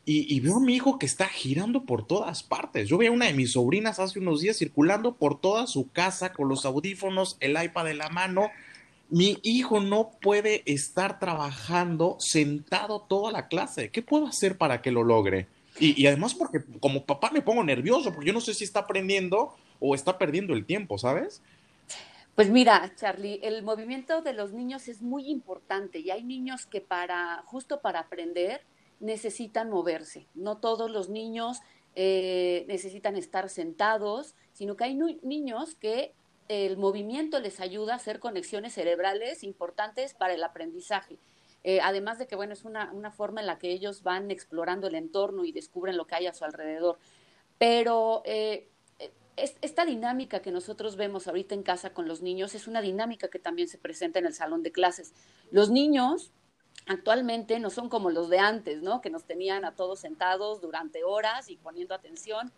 y, 0.09 0.39
veo 0.39 0.59
a 0.59 0.61
mi 0.61 0.77
hijo 0.77 1.01
que 1.01 1.07
está 1.07 1.27
girando 1.27 1.83
por 1.83 2.07
todas 2.07 2.45
partes. 2.45 2.89
Yo 2.89 2.97
vi 2.97 3.07
a 3.07 3.11
una 3.11 3.27
de 3.27 3.35
mis 3.35 3.53
sobrinas 3.53 3.99
hace 3.99 4.21
unos 4.21 4.41
días 4.41 4.57
circulando 4.57 5.17
por 5.17 5.41
toda 5.41 5.67
su 5.67 5.91
casa 5.91 6.33
con 6.33 6.49
los 6.49 6.65
audífonos, 6.65 7.37
el 7.41 7.61
iPad 7.61 7.91
en 7.91 7.99
la 7.99 8.09
mano. 8.09 8.51
Mi 9.11 9.39
hijo 9.43 9.81
no 9.81 10.13
puede 10.23 10.63
estar 10.65 11.19
trabajando 11.19 12.17
sentado 12.21 13.01
toda 13.01 13.33
la 13.33 13.49
clase. 13.49 13.91
¿Qué 13.91 14.01
puedo 14.01 14.29
hacer 14.29 14.57
para 14.57 14.81
que 14.81 14.93
lo 14.93 15.03
logre? 15.03 15.49
Y, 15.81 16.01
y 16.01 16.07
además 16.07 16.37
porque 16.37 16.61
como 16.79 17.05
papá 17.05 17.33
me 17.33 17.43
pongo 17.43 17.65
nervioso, 17.65 18.13
porque 18.13 18.29
yo 18.29 18.33
no 18.33 18.41
sé 18.41 18.55
si 18.55 18.63
está 18.63 18.81
aprendiendo 18.81 19.57
o 19.81 19.97
está 19.97 20.19
perdiendo 20.19 20.55
el 20.55 20.67
tiempo, 20.67 20.99
¿sabes? 20.99 21.43
Pues 22.37 22.49
mira, 22.49 22.93
Charlie, 22.95 23.41
el 23.43 23.65
movimiento 23.65 24.23
de 24.23 24.35
los 24.35 24.53
niños 24.53 24.87
es 24.87 25.03
muy 25.03 25.29
importante 25.29 25.99
y 25.99 26.11
hay 26.11 26.23
niños 26.23 26.65
que 26.67 26.81
para, 26.81 27.43
justo 27.47 27.81
para 27.81 27.99
aprender, 27.99 28.61
necesitan 29.01 29.71
moverse. 29.71 30.27
No 30.35 30.59
todos 30.59 30.91
los 30.91 31.09
niños 31.09 31.61
eh, 31.95 32.65
necesitan 32.69 33.17
estar 33.17 33.49
sentados, 33.49 34.35
sino 34.53 34.77
que 34.77 34.85
hay 34.85 34.95
niños 34.95 35.75
que 35.75 36.15
el 36.49 36.77
movimiento 36.77 37.41
les 37.41 37.61
ayuda 37.61 37.95
a 37.95 37.97
hacer 37.97 38.21
conexiones 38.21 38.75
cerebrales 38.75 39.43
importantes 39.43 40.15
para 40.15 40.35
el 40.35 40.45
aprendizaje. 40.45 41.19
Eh, 41.65 41.81
además 41.83 42.19
de 42.19 42.27
que, 42.29 42.37
bueno, 42.37 42.53
es 42.53 42.65
una, 42.65 43.11
forma 43.11 43.41
en 43.41 43.49
la 43.49 43.59
que 43.59 43.73
ellos 43.73 44.03
van 44.03 44.31
explorando 44.31 44.87
el 44.87 44.95
entorno 44.95 45.45
y 45.45 45.53
descubren 45.53 45.97
lo 45.97 46.07
que 46.07 46.15
hay 46.15 46.27
a 46.27 46.33
su 46.33 46.45
alrededor. 46.45 46.99
Pero 47.59 48.23
eh, 48.25 48.69
esta 49.37 49.85
dinámica 49.85 50.41
que 50.41 50.53
nosotros 50.53 50.97
vemos 50.97 51.27
ahorita 51.27 51.55
en 51.55 51.63
casa 51.63 51.93
con 51.93 52.07
los 52.07 52.23
niños 52.23 52.55
es 52.55 52.69
una 52.69 52.81
dinámica 52.81 53.29
que 53.29 53.39
también 53.39 53.69
se 53.69 53.79
presenta 53.79 54.19
en 54.19 54.27
el 54.27 54.35
salón 54.35 54.63
de 54.63 54.73
clases. 54.73 55.13
Los 55.51 55.71
niños 55.71 56.31
actualmente 56.87 57.59
no 57.59 57.71
son 57.71 57.89
como 57.89 58.11
los 58.11 58.29
de 58.29 58.39
antes, 58.39 58.83
¿no? 58.83 59.01
Que 59.01 59.11
nos 59.11 59.25
tenían 59.25 59.65
a 59.65 59.75
todos 59.75 60.01
sentados 60.01 60.61
durante 60.61 61.05
horas 61.05 61.51
y 61.51 61.57
poniendo 61.57 61.95
atención 61.95 62.53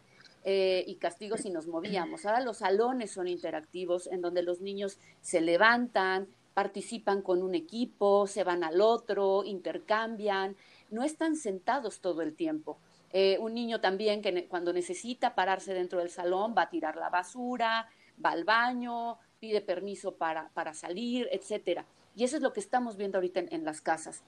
eh, 0.44 0.84
y 0.86 0.96
castigos 0.96 1.40
si 1.40 1.50
nos 1.50 1.66
movíamos. 1.66 2.26
Ahora 2.26 2.40
los 2.40 2.58
salones 2.58 3.10
son 3.10 3.26
interactivos 3.28 4.06
en 4.06 4.20
donde 4.20 4.42
los 4.42 4.60
niños 4.60 4.98
se 5.20 5.40
levantan, 5.40 6.28
participan 6.54 7.22
con 7.22 7.42
un 7.42 7.54
equipo, 7.54 8.26
se 8.26 8.44
van 8.44 8.64
al 8.64 8.80
otro, 8.80 9.44
intercambian, 9.44 10.56
no 10.90 11.04
están 11.04 11.36
sentados 11.36 12.00
todo 12.00 12.22
el 12.22 12.34
tiempo. 12.34 12.78
Eh, 13.12 13.38
un 13.40 13.54
niño 13.54 13.80
también 13.80 14.20
que 14.20 14.46
cuando 14.48 14.72
necesita 14.72 15.34
pararse 15.34 15.72
dentro 15.72 16.00
del 16.00 16.10
salón 16.10 16.54
va 16.56 16.62
a 16.62 16.70
tirar 16.70 16.96
la 16.96 17.08
basura, 17.08 17.88
va 18.24 18.30
al 18.30 18.44
baño, 18.44 19.18
pide 19.40 19.60
permiso 19.62 20.16
para, 20.16 20.50
para 20.50 20.74
salir, 20.74 21.28
etcétera. 21.32 21.86
Y 22.18 22.24
eso 22.24 22.34
es 22.34 22.42
lo 22.42 22.52
que 22.52 22.58
estamos 22.58 22.96
viendo 22.96 23.18
ahorita 23.18 23.44
en, 23.48 23.64
las 23.64 23.80
casas. 23.80 24.24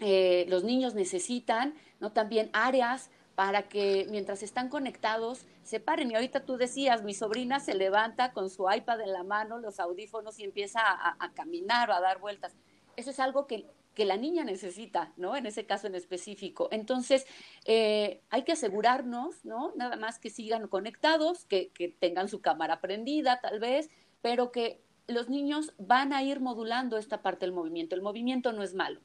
Eh, 0.00 0.44
los 0.50 0.64
niños 0.64 0.94
necesitan 0.94 1.72
¿no? 1.98 2.12
también 2.12 2.50
áreas 2.52 3.08
para 3.34 3.70
que 3.70 4.06
mientras 4.10 4.42
están 4.42 4.68
conectados 4.68 5.46
se 5.62 5.80
paren. 5.80 6.10
Y 6.10 6.14
ahorita 6.14 6.44
tú 6.44 6.58
decías, 6.58 7.02
mi 7.02 7.14
sobrina 7.14 7.58
se 7.58 7.72
levanta 7.74 8.34
con 8.34 8.50
su 8.50 8.70
iPad 8.70 9.00
en 9.00 9.14
la 9.14 9.22
mano, 9.22 9.58
los 9.58 9.80
audífonos 9.80 10.38
y 10.38 10.44
empieza 10.44 10.80
a, 10.84 11.32
caminar 11.32 11.88
o 11.88 11.94
a 11.94 12.02
dar 12.02 12.20
vueltas. 12.20 12.54
Eso 12.96 13.08
es 13.08 13.18
algo 13.18 13.46
que, 13.46 13.64
que, 13.94 14.04
la 14.04 14.18
niña 14.18 14.44
necesita, 14.44 15.14
¿no? 15.16 15.34
En 15.34 15.46
ese 15.46 15.64
caso 15.64 15.86
en 15.86 15.94
específico. 15.94 16.68
Entonces, 16.70 17.24
eh, 17.64 18.20
hay 18.28 18.42
que 18.42 18.52
asegurarnos, 18.52 19.42
¿no? 19.42 19.72
Nada 19.74 19.96
más 19.96 20.18
que 20.18 20.28
sigan 20.28 20.68
conectados, 20.68 21.46
que, 21.46 21.70
que 21.70 21.88
tengan 21.88 22.28
su 22.28 22.42
cámara 22.42 22.82
prendida 22.82 23.40
tal 23.40 23.58
vez, 23.58 23.88
pero 24.20 24.52
que 24.52 24.82
los 25.08 25.28
niños 25.28 25.74
van 25.78 26.12
a 26.12 26.22
ir 26.22 26.40
modulando 26.40 26.96
esta 26.96 27.22
parte 27.22 27.46
del 27.46 27.54
movimiento. 27.54 27.94
El 27.94 28.02
movimiento 28.02 28.52
no 28.52 28.62
es 28.62 28.74
malo. 28.74 29.00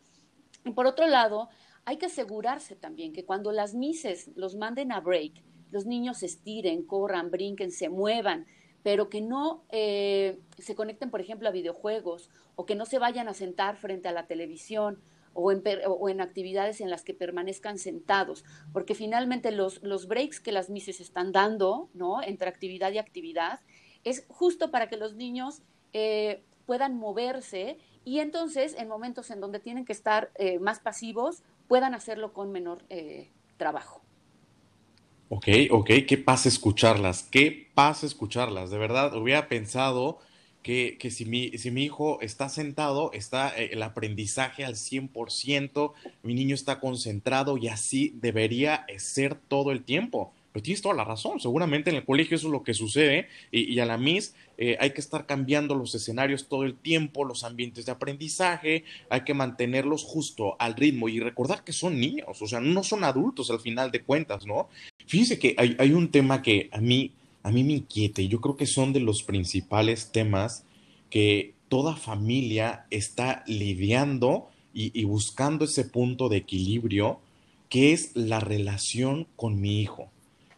Y 0.66 0.72
por 0.72 0.86
otro 0.86 1.08
lado, 1.08 1.50
hay 1.86 1.98
que 1.98 2.08
asegurarse 2.08 2.75
también 2.75 3.13
que 3.13 3.25
cuando 3.25 3.51
las 3.51 3.74
mises 3.74 4.30
los 4.36 4.56
manden 4.56 4.92
a 4.92 5.00
break, 5.00 5.44
los 5.72 5.86
niños 5.86 6.20
se 6.20 6.25
estiren, 6.25 6.84
corran, 6.84 7.32
brinquen, 7.32 7.72
se 7.72 7.89
muevan, 7.89 8.46
pero 8.84 9.10
que 9.10 9.22
no 9.22 9.66
eh, 9.70 10.39
se 10.58 10.75
conecten, 10.75 11.10
por 11.10 11.22
ejemplo, 11.22 11.50
a 11.50 11.51
videojuegos 11.51 12.30
o 12.56 12.66
que 12.66 12.75
no 12.75 12.86
se 12.86 13.00
vayan 13.00 13.27
a 13.27 13.34
sentar 13.34 13.77
frente 13.77 14.08
a 14.08 14.13
la 14.13 14.27
televisión 14.27 15.01
o 15.34 15.51
en, 15.51 15.62
o 15.86 16.10
en 16.10 16.22
actividades 16.22 16.82
en 16.82 16.89
las 16.89 17.04
que 17.04 17.13
permanezcan 17.13 17.77
sentados, 17.77 18.44
porque 18.74 18.96
finalmente 18.96 19.51
los, 19.51 19.84
los 19.84 20.08
breaks 20.08 20.39
que 20.39 20.51
las 20.51 20.70
mises 20.70 21.00
están 21.00 21.32
dando, 21.32 21.89
¿no? 21.94 22.24
Entre 22.24 22.50
actividad 22.50 22.92
y 22.92 22.98
actividad, 22.98 23.60
es 24.04 24.25
justo 24.30 24.72
para 24.72 24.89
que 24.89 24.98
los 24.98 25.16
niños 25.16 25.62
eh, 26.00 26.44
puedan 26.68 26.96
moverse 26.96 27.80
y 28.06 28.20
entonces 28.20 28.75
en 28.77 28.88
momentos 28.88 29.32
en 29.32 29.42
donde 29.42 29.60
tienen 29.60 29.84
que 29.84 29.94
estar 29.94 30.30
eh, 30.36 30.60
más 30.60 30.80
pasivos 30.80 31.42
puedan 31.68 31.96
hacerlo 31.96 32.34
con 32.34 32.51
menor 32.51 32.84
eh, 32.89 33.30
trabajo. 33.58 34.04
Ok, 35.30 35.48
ok, 35.72 35.89
qué 36.08 36.18
pasa 36.20 36.50
escucharlas, 36.50 37.24
qué 37.24 37.72
pasa 37.74 38.06
escucharlas. 38.06 38.70
De 38.70 38.77
verdad, 38.77 39.16
hubiera 39.16 39.48
pensado 39.48 40.20
que, 40.62 40.98
que 41.00 41.10
si, 41.10 41.25
mi, 41.25 41.58
si 41.58 41.72
mi 41.72 41.84
hijo 41.84 42.22
está 42.22 42.48
sentado, 42.48 43.12
está 43.13 43.50
el 43.50 43.82
aprendizaje 43.82 44.66
al 44.66 44.75
100%, 44.75 45.94
mi 46.22 46.36
niño 46.36 46.54
está 46.54 46.80
concentrado 46.80 47.58
y 47.58 47.70
así 47.70 48.13
debería 48.22 48.86
ser 49.00 49.34
todo 49.34 49.72
el 49.72 49.84
tiempo. 49.84 50.32
Pero 50.58 50.64
tienes 50.64 50.82
toda 50.82 50.96
la 50.96 51.04
razón, 51.04 51.40
seguramente 51.40 51.92
en 51.92 51.98
el 51.98 52.04
colegio 52.04 52.36
eso 52.36 52.48
es 52.48 52.52
lo 52.52 52.64
que 52.64 52.74
sucede 52.74 53.28
y, 53.52 53.78
a 53.78 53.86
la 53.86 54.00
MIS 54.00 54.34
eh, 54.58 54.76
hay 54.80 54.90
que 54.90 55.02
estar 55.02 55.28
cambiando 55.28 55.76
los 55.76 55.94
escenarios 55.94 56.48
todo 56.48 56.64
el 56.64 56.74
tiempo, 56.74 57.26
los 57.26 57.44
ambientes 57.44 57.86
de 57.86 57.92
aprendizaje, 57.92 58.84
hay 59.12 59.22
que 59.22 59.36
mantenerlos 59.36 60.04
justo 60.04 60.56
al 60.58 60.74
ritmo 60.74 61.10
y 61.10 61.20
recordar 61.20 61.64
que 61.64 61.74
son 61.74 62.00
niños, 62.00 62.42
o 62.42 62.48
sea, 62.48 62.60
no 62.60 62.82
son 62.82 63.04
adultos 63.04 63.52
al 63.52 63.60
final 63.60 63.92
de 63.92 64.02
cuentas, 64.02 64.48
¿no? 64.48 64.68
Fíjense 65.06 65.38
que 65.38 65.56
hay, 65.60 65.92
un 65.92 66.10
tema 66.10 66.42
que 66.42 66.70
a 66.72 66.82
mí, 66.82 67.12
a 67.44 67.52
mí 67.52 67.64
me 67.64 67.74
inquieta 67.74 68.24
y 68.24 68.28
yo 68.28 68.42
creo 68.42 68.58
que 68.58 68.66
son 68.66 68.94
de 68.94 69.00
los 69.00 69.22
principales 69.22 70.12
temas 70.12 70.66
que 71.12 71.54
toda 71.70 71.96
familia 71.96 72.88
está 72.90 73.44
lidiando 73.46 74.50
y 74.74 75.04
buscando 75.04 75.66
ese 75.66 75.86
punto 75.86 76.30
de 76.30 76.38
equilibrio, 76.38 77.20
que 77.70 77.94
es 77.94 78.16
la 78.16 78.40
relación 78.40 79.28
con 79.36 79.62
mi 79.62 79.82
hijo. 79.82 80.10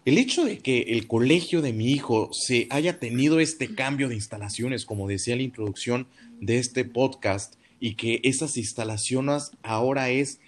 El 0.05 0.17
hecho 0.17 0.45
de 0.45 0.59
que 0.59 0.81
el 0.81 1.07
colegio 1.07 1.61
de 1.61 1.73
mi 1.73 1.91
hijo 1.91 2.29
se 2.31 2.67
haya 2.69 2.99
tenido 2.99 3.39
este 3.39 3.75
cambio 3.75 4.07
de 4.07 4.15
instalaciones, 4.15 4.85
como 4.85 5.07
decía 5.07 5.35
la 5.35 5.41
introducción 5.41 6.07
de 6.39 6.57
este 6.57 6.85
podcast, 6.85 7.55
y 7.79 7.95
que 7.95 8.21
esas 8.23 8.57
instalaciones 8.57 9.51
ahora 9.61 10.09
es 10.09 10.39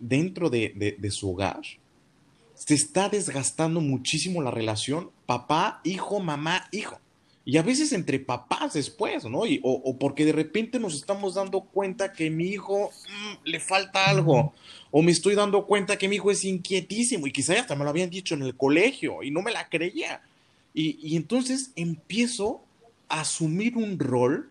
dentro 0.00 0.50
de, 0.50 0.96
su 1.10 1.30
hogar, 1.30 1.60
se 2.54 2.74
está 2.74 3.08
desgastando 3.08 3.80
muchísimo 3.80 4.42
la 4.42 4.50
relación 4.50 5.10
papá, 5.26 5.80
hijo, 5.84 6.20
mamá, 6.20 6.68
hijo. 6.72 6.98
Y 7.48 7.56
a 7.56 7.62
veces 7.62 7.94
entre 7.94 8.18
papás 8.18 8.74
después, 8.74 9.24
¿no? 9.24 9.46
Y, 9.46 9.58
o, 9.62 9.98
porque 9.98 10.26
de 10.26 10.32
repente 10.32 10.78
nos 10.78 10.94
estamos 10.94 11.32
dando 11.32 11.62
cuenta 11.62 12.12
que 12.12 12.28
mi 12.28 12.48
hijo 12.48 12.90
mm, 12.90 13.48
le 13.48 13.58
falta 13.58 14.04
algo. 14.04 14.52
O 14.90 15.00
me 15.00 15.12
estoy 15.12 15.34
dando 15.34 15.64
cuenta 15.64 15.96
que 15.96 16.08
mi 16.08 16.16
hijo 16.16 16.30
es 16.30 16.44
inquietísimo. 16.44 17.26
Y 17.26 17.32
quizá 17.32 17.58
hasta 17.58 17.74
me 17.74 17.84
lo 17.84 17.90
habían 17.90 18.10
dicho 18.10 18.34
en 18.34 18.42
el 18.42 18.54
colegio 18.54 19.22
y 19.22 19.30
no 19.30 19.40
me 19.40 19.50
la 19.50 19.66
creía. 19.70 20.20
Y, 20.74 20.98
y 21.00 21.16
entonces 21.16 21.72
empiezo 21.74 22.60
a 23.08 23.22
asumir 23.22 23.78
un 23.78 23.98
rol 23.98 24.50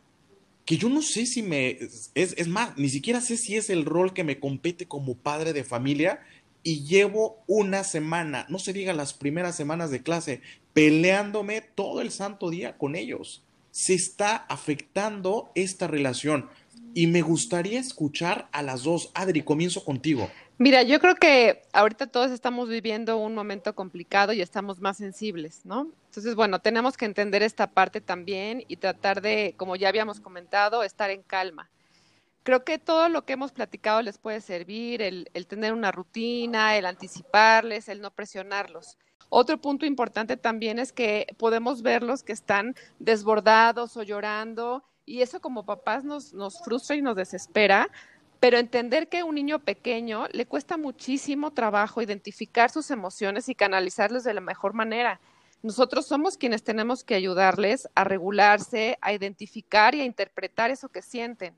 que 0.66 0.78
yo 0.78 0.90
no 0.90 1.04
sé 1.04 1.28
si 1.28 1.44
me... 1.44 1.78
Es, 1.78 2.10
es 2.16 2.48
más, 2.48 2.80
ni 2.80 2.90
siquiera 2.90 3.22
sé 3.22 3.38
si 3.38 3.58
es 3.58 3.70
el 3.70 3.86
rol 3.86 4.12
que 4.12 4.24
me 4.24 4.40
compete 4.40 4.88
como 4.88 5.14
padre 5.14 5.54
de 5.54 5.64
familia 5.64 6.20
y 6.68 6.84
llevo 6.84 7.42
una 7.48 7.86
semana, 7.86 8.46
no 8.50 8.60
se 8.60 8.74
diga 8.74 8.92
las 8.92 9.14
primeras 9.14 9.56
semanas 9.56 9.90
de 9.90 10.04
clase, 10.04 10.42
peleándome 10.74 11.62
todo 11.62 12.02
el 12.02 12.12
santo 12.12 12.50
día 12.50 12.78
con 12.78 12.98
ellos. 12.98 13.42
Se 13.72 13.94
está 13.94 14.36
afectando 14.36 15.50
esta 15.56 15.88
relación 15.88 16.50
y 16.94 17.08
me 17.08 17.22
gustaría 17.22 17.80
escuchar 17.80 18.50
a 18.52 18.64
las 18.64 18.84
dos. 18.84 19.12
Adri, 19.14 19.44
comienzo 19.44 19.86
contigo. 19.86 20.30
Mira, 20.58 20.84
yo 20.84 21.00
creo 21.00 21.16
que 21.16 21.62
ahorita 21.72 22.08
todos 22.08 22.32
estamos 22.32 22.68
viviendo 22.68 23.18
un 23.18 23.34
momento 23.34 23.74
complicado 23.74 24.34
y 24.34 24.42
estamos 24.42 24.82
más 24.82 24.98
sensibles, 24.98 25.62
¿no? 25.64 25.88
Entonces, 26.08 26.36
bueno, 26.36 26.60
tenemos 26.60 26.98
que 26.98 27.06
entender 27.06 27.44
esta 27.44 27.68
parte 27.68 28.02
también 28.02 28.66
y 28.68 28.76
tratar 28.76 29.22
de, 29.22 29.54
como 29.56 29.78
ya 29.78 29.88
habíamos 29.88 30.20
comentado, 30.20 30.84
estar 30.84 31.12
en 31.12 31.22
calma 31.22 31.70
creo 32.48 32.64
que 32.64 32.80
todo 32.80 33.10
lo 33.10 33.26
que 33.26 33.34
hemos 33.34 33.52
platicado 33.52 34.02
les 34.02 34.18
puede 34.18 34.40
servir, 34.40 35.02
el, 35.02 35.28
tener 35.50 35.74
una 35.74 35.92
rutina, 35.92 36.78
el 36.78 36.86
anticiparles, 36.86 37.90
el 37.90 38.00
no 38.00 38.10
presionarlos. 38.12 38.98
Otro 39.28 39.60
punto 39.60 39.86
importante 39.86 40.38
también 40.38 40.80
es 40.80 40.94
que 40.94 41.28
podemos 41.38 41.82
verlos 41.82 42.24
que 42.24 42.32
están 42.32 42.74
desbordados 43.00 43.98
o 43.98 44.04
llorando 44.04 44.86
y 45.06 45.24
eso 45.24 45.42
como 45.42 45.66
papás 45.66 46.06
nos, 46.06 46.34
nos 46.34 46.64
frustra 46.64 46.96
y 46.96 47.02
nos 47.02 47.18
desespera, 47.18 47.90
pero 48.40 48.58
entender 48.58 49.10
que 49.10 49.20
a 49.20 49.26
un 49.26 49.36
niño 49.36 49.60
pequeño 49.60 50.28
le 50.32 50.46
cuesta 50.46 50.78
muchísimo 50.78 51.52
trabajo 51.52 52.02
identificar 52.02 52.70
sus 52.70 52.92
emociones 52.92 53.50
y 53.50 53.56
canalizarles 53.56 54.24
de 54.24 54.34
la 54.34 54.40
mejor 54.40 54.74
manera. 54.74 55.20
Nosotros 55.64 56.08
somos 56.08 56.38
quienes 56.38 56.64
tenemos 56.64 57.04
que 57.04 57.16
ayudarles 57.16 57.90
a 57.94 58.06
regularse, 58.06 58.98
a 59.02 59.12
identificar 59.12 59.96
y 59.96 60.00
a 60.00 60.06
interpretar 60.06 60.72
eso 60.72 60.88
que 60.88 61.02
sienten 61.02 61.54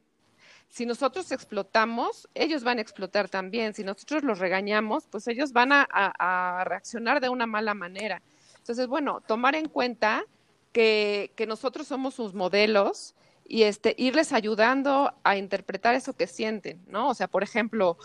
si 0.70 0.86
nosotros 0.86 1.32
explotamos, 1.32 2.30
ellos 2.36 2.64
van 2.64 2.78
a 2.78 2.82
explotar 2.82 3.28
también. 3.28 3.74
Si 3.74 3.84
nosotros 3.84 4.24
los 4.24 4.40
regañamos, 4.40 5.08
pues 5.08 5.28
ellos 5.28 5.52
van 5.52 5.72
a, 5.74 6.64
reaccionar 6.66 7.20
de 7.20 7.30
una 7.30 7.48
mala 7.48 7.74
manera. 7.74 8.22
Entonces, 8.58 8.88
bueno, 8.88 9.22
tomar 9.22 9.56
en 9.56 9.68
cuenta 9.68 10.24
que, 10.72 11.32
nosotros 11.48 11.88
somos 11.88 12.14
sus 12.14 12.34
modelos 12.34 13.16
y 13.48 13.64
este, 13.64 13.96
irles 13.98 14.32
ayudando 14.32 15.12
a 15.24 15.36
interpretar 15.36 15.96
eso 15.96 16.14
que 16.14 16.28
sienten, 16.28 16.80
¿no? 16.88 17.10
O 17.10 17.14
sea, 17.16 17.28
por 17.28 17.42
ejemplo, 17.42 17.98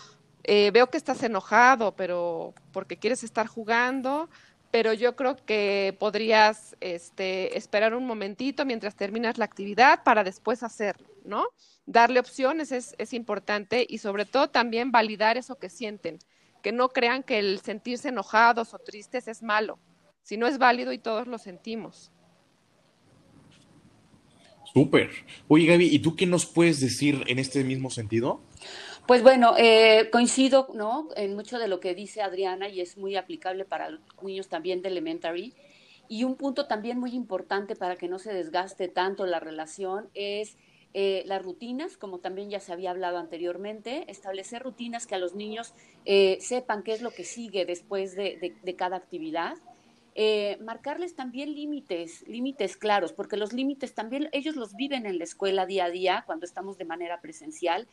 eh, 0.43 0.71
veo 0.73 0.89
que 0.89 0.97
estás 0.97 1.23
enojado, 1.23 1.95
pero 1.95 2.55
porque 2.73 2.97
quieres 2.97 3.25
estar 3.25 3.47
jugando, 3.47 4.31
pero 4.71 4.93
yo 4.93 5.15
creo 5.17 5.37
que 5.37 5.95
podrías 6.01 6.77
este, 6.81 7.57
esperar 7.57 7.95
un 7.95 8.07
momentito 8.07 8.65
mientras 8.65 8.97
terminas 8.97 9.39
la 9.39 9.45
actividad 9.45 10.03
para 10.03 10.25
después 10.25 10.63
hacerlo, 10.63 11.07
¿no? 11.25 11.47
darle 11.87 12.21
opciones 12.21 12.73
es, 12.73 12.95
es 12.99 13.13
importante 13.13 13.87
y 13.89 13.99
sobre 13.99 14.25
todo 14.25 14.49
también 14.49 14.93
validar 14.93 15.37
eso 15.37 15.57
que 15.57 15.69
sienten, 15.69 16.19
que 16.63 16.73
no 16.73 16.89
crean 16.89 17.23
que 17.23 17.39
el 17.39 17.61
sentirse 17.61 18.09
enojados 18.09 18.75
o 18.75 18.79
tristes 18.79 19.29
es 19.29 19.43
malo, 19.43 19.79
si 20.23 20.37
no 20.37 20.47
es 20.47 20.59
válido 20.59 20.93
y 20.93 20.99
todos 20.99 21.27
lo 21.27 21.39
sentimos. 21.39 22.11
Súper. 24.73 25.11
Oye, 25.47 25.67
Gaby, 25.67 25.87
¿y 25.87 25.99
tú 26.01 26.17
qué 26.17 26.27
nos 26.27 26.47
puedes 26.47 26.81
decir 26.81 27.23
en 27.29 27.39
este 27.39 27.63
mismo 27.63 27.91
sentido? 27.91 28.41
Pues 29.07 29.23
bueno, 29.23 29.55
eh, 29.57 30.09
coincido 30.11 30.69
¿no? 30.75 31.09
en 31.17 31.37
mucho 31.37 31.59
de 31.59 31.69
lo 31.69 31.79
que 31.79 31.95
dice 31.95 32.23
Adriana 32.23 32.69
y 32.69 32.81
es 32.81 32.97
muy 32.97 33.15
aplicable 33.15 33.65
para 33.65 33.91
los 33.91 34.01
niños 34.23 34.49
también 34.49 34.83
de 34.83 34.89
elementary. 34.89 35.55
Y 36.09 36.25
un 36.25 36.35
punto 36.35 36.67
también 36.67 36.99
muy 36.99 37.13
importante 37.15 37.77
para 37.77 37.97
que 37.97 38.09
no 38.09 38.19
se 38.19 38.33
desgaste 38.33 38.89
tanto 38.89 39.27
la 39.27 39.39
relación 39.39 40.09
es 40.15 40.57
eh, 40.97 41.25
las 41.27 41.43
rutinas, 41.43 41.97
como 41.97 42.21
también 42.21 42.51
ya 42.51 42.61
se 42.61 42.73
había 42.73 42.93
hablado 42.93 43.19
anteriormente, 43.19 44.09
establecer 44.09 44.63
rutinas 44.63 45.09
que 45.09 45.17
a 45.17 45.19
los 45.19 45.35
niños 45.35 45.75
eh, 46.05 46.39
sepan 46.41 46.85
qué 46.85 46.93
es 46.93 47.03
lo 47.03 47.11
que 47.11 47.25
sigue 47.25 47.67
después 47.67 48.15
de, 48.15 48.55
cada 48.79 48.97
actividad. 48.97 49.57
Eh, 50.15 50.57
marcarles 50.61 51.17
también 51.17 51.53
límites, 51.53 52.23
límites 52.29 52.77
claros, 52.77 53.13
porque 53.13 53.37
los 53.37 53.53
límites 53.53 53.93
también 53.97 54.29
ellos 54.31 54.55
los 54.55 54.77
viven 54.77 55.05
en 55.05 55.19
la 55.19 55.25
escuela 55.25 55.67
día 55.67 55.87
a 55.87 55.91
día 55.91 56.23
cuando 56.27 56.47
estamos 56.47 56.79
de 56.79 56.85
manera 56.85 57.21
presencial. 57.21 57.89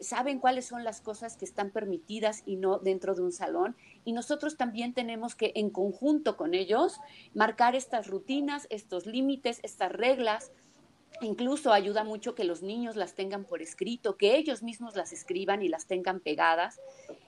saben 0.00 0.38
cuáles 0.38 0.64
son 0.64 0.82
las 0.82 1.02
cosas 1.02 1.36
que 1.36 1.44
están 1.44 1.70
permitidas 1.72 2.42
y 2.46 2.56
no 2.56 2.78
dentro 2.78 3.14
de 3.14 3.20
un 3.20 3.32
salón. 3.32 3.76
Y 4.06 4.12
nosotros 4.12 4.56
también 4.56 4.94
tenemos 4.94 5.34
que, 5.34 5.52
en 5.56 5.68
conjunto 5.68 6.38
con 6.38 6.54
ellos, 6.54 7.00
marcar 7.34 7.74
estas 7.74 8.06
rutinas, 8.06 8.66
estos 8.70 9.04
límites, 9.04 9.60
estas 9.62 9.92
reglas, 9.92 10.50
Incluso 11.20 11.72
ayuda 11.72 12.02
mucho 12.02 12.34
que 12.34 12.44
los 12.44 12.62
niños 12.62 12.96
las 12.96 13.14
tengan 13.14 13.44
por 13.44 13.62
escrito, 13.62 14.16
que 14.16 14.36
ellos 14.36 14.62
mismos 14.62 14.96
las 14.96 15.12
escriban 15.12 15.62
y 15.62 15.68
las 15.68 15.86
tengan 15.86 16.20
pegadas. 16.20 16.80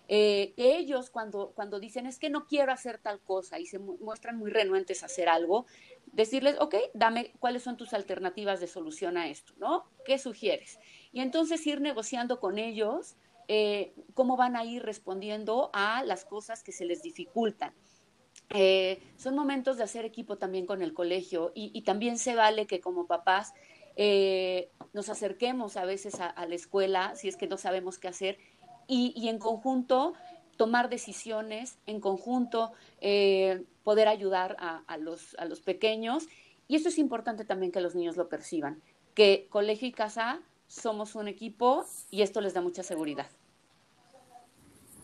Eh, 0.08 0.54
que 0.56 0.76
ellos 0.76 1.10
cuando, 1.10 1.52
cuando 1.54 1.80
dicen 1.80 2.06
es 2.06 2.18
que 2.18 2.30
no 2.30 2.46
quiero 2.46 2.72
hacer 2.72 2.98
tal 2.98 3.20
cosa 3.20 3.58
y 3.58 3.66
se 3.66 3.78
muestran 3.78 4.38
muy 4.38 4.50
renuentes 4.50 5.02
a 5.02 5.06
hacer 5.06 5.28
algo, 5.28 5.66
decirles, 6.12 6.56
ok, 6.60 6.74
dame 6.94 7.32
cuáles 7.38 7.62
son 7.62 7.76
tus 7.76 7.92
alternativas 7.92 8.60
de 8.60 8.66
solución 8.66 9.16
a 9.16 9.28
esto, 9.28 9.52
¿no? 9.58 9.84
¿Qué 10.04 10.18
sugieres? 10.18 10.78
Y 11.12 11.20
entonces 11.20 11.66
ir 11.66 11.80
negociando 11.80 12.40
con 12.40 12.58
ellos 12.58 13.16
eh, 13.48 13.94
cómo 14.14 14.36
van 14.36 14.56
a 14.56 14.64
ir 14.64 14.82
respondiendo 14.82 15.70
a 15.72 16.02
las 16.04 16.24
cosas 16.24 16.62
que 16.62 16.72
se 16.72 16.84
les 16.84 17.02
dificultan. 17.02 17.72
Eh, 18.50 19.02
son 19.16 19.34
momentos 19.34 19.76
de 19.76 19.82
hacer 19.82 20.04
equipo 20.04 20.38
también 20.38 20.66
con 20.66 20.82
el 20.82 20.94
colegio 20.94 21.50
y, 21.54 21.70
y 21.74 21.82
también 21.82 22.16
se 22.16 22.36
vale 22.36 22.66
que 22.66 22.80
como 22.80 23.06
papás 23.06 23.54
eh, 23.96 24.68
nos 24.92 25.08
acerquemos 25.08 25.76
a 25.76 25.84
veces 25.84 26.20
a, 26.20 26.46
la 26.46 26.54
escuela 26.54 27.14
si 27.16 27.28
es 27.28 27.36
que 27.36 27.46
no 27.46 27.56
sabemos 27.56 27.98
qué 27.98 28.08
hacer 28.08 28.38
y, 28.86 29.28
en 29.28 29.38
conjunto 29.38 30.14
tomar 30.56 30.88
decisiones, 30.88 31.78
en 31.86 32.00
conjunto 32.00 32.72
eh, 33.00 33.64
poder 33.82 34.08
ayudar 34.08 34.56
a, 34.58 34.96
los, 34.96 35.34
a 35.38 35.44
los 35.44 35.60
pequeños. 35.60 36.28
Y 36.68 36.76
eso 36.76 36.88
es 36.88 36.98
importante 36.98 37.44
también 37.44 37.72
que 37.72 37.80
los 37.80 37.94
niños 37.94 38.16
lo 38.16 38.28
perciban, 38.28 38.80
que 39.14 39.48
colegio 39.50 39.88
y 39.88 39.92
casa 39.92 40.40
somos 40.66 41.14
un 41.14 41.28
equipo 41.28 41.84
y 42.10 42.22
esto 42.22 42.40
les 42.40 42.54
da 42.54 42.60
mucha 42.60 42.82
seguridad. 42.82 43.28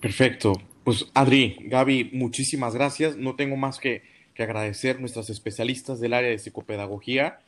Perfecto. 0.01 0.55
Pues 0.85 1.07
Adri, 1.15 1.57
Gaby, 1.61 2.11
muchísimas 2.13 2.75
gracias. 2.75 3.17
No 3.17 3.37
tengo 3.37 3.57
más 3.57 3.79
que, 3.79 4.03
que 4.35 4.43
agradecer 4.43 4.97
a 4.97 5.01
nuestras 5.01 5.31
especialistas 5.31 6.01
del 6.01 6.15
área 6.15 6.31
de 6.31 6.39
psicopedagogía 6.39 7.39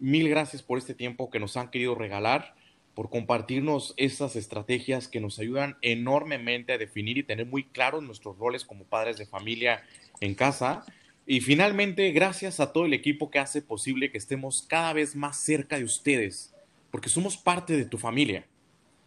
Mil 0.00 0.30
gracias 0.30 0.62
por 0.62 0.78
este 0.78 0.94
tiempo 0.94 1.28
que 1.28 1.38
nos 1.38 1.58
han 1.58 1.70
querido 1.70 1.94
regalar, 1.94 2.54
por 2.94 3.10
compartirnos 3.10 3.92
estas 3.98 4.34
estrategias 4.34 5.08
que 5.08 5.20
nos 5.20 5.38
ayudan 5.38 5.76
enormemente 5.82 6.72
a 6.72 6.78
definir 6.78 7.18
y 7.18 7.22
tener 7.22 7.44
muy 7.44 7.64
claros 7.64 8.02
nuestros 8.02 8.38
roles 8.38 8.64
como 8.64 8.84
padres 8.84 9.18
de 9.18 9.26
familia 9.26 9.84
en 10.20 10.34
casa. 10.34 10.86
Y 11.26 11.42
finalmente, 11.42 12.12
gracias 12.12 12.60
a 12.60 12.72
todo 12.72 12.86
el 12.86 12.94
equipo 12.94 13.30
que 13.30 13.40
hace 13.40 13.60
posible 13.60 14.10
que 14.10 14.16
estemos 14.16 14.62
cada 14.66 14.94
vez 14.94 15.14
más 15.14 15.36
cerca 15.36 15.76
de 15.76 15.84
ustedes, 15.84 16.54
porque 16.90 17.10
somos 17.10 17.36
parte 17.36 17.76
de 17.76 17.84
tu 17.84 17.98
familia. 17.98 18.46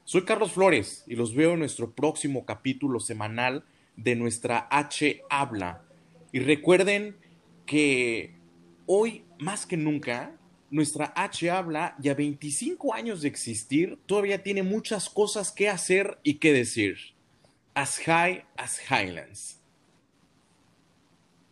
Soy 0.03 0.25
Carlos 0.25 0.51
Flores 0.51 1.05
y 1.07 1.15
los 1.15 1.33
veo 1.33 1.53
en 1.53 1.59
nuestro 1.59 1.91
próximo 1.91 2.45
capítulo 2.45 2.99
semanal 2.99 3.63
de 3.95 4.15
nuestra 4.15 4.67
H 4.69 5.23
Habla. 5.27 5.81
Y 6.31 6.39
recuerden 6.39 7.15
que 7.65 8.35
hoy, 8.85 9.23
más 9.39 9.65
que 9.65 9.75
nunca, 9.75 10.37
nuestra 10.73 11.13
H 11.15 11.49
habla 11.51 11.95
ya 11.99 12.15
25 12.15 12.95
años 12.95 13.21
de 13.21 13.27
existir, 13.27 13.99
todavía 14.07 14.41
tiene 14.41 14.63
muchas 14.63 15.07
cosas 15.07 15.51
que 15.51 15.69
hacer 15.69 16.17
y 16.23 16.39
que 16.39 16.51
decir. 16.51 16.97
As 17.75 17.99
high 17.99 18.43
as 18.57 18.79
Highlands. 18.89 19.59